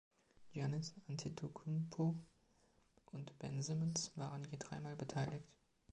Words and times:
Giannis 0.55 0.95
Antetokounmpo 1.07 2.15
und 3.11 3.37
Ben 3.37 3.61
Simmons 3.61 4.11
waren 4.15 4.43
je 4.49 4.57
dreimal 4.57 4.95
beteiligt. 4.95 5.45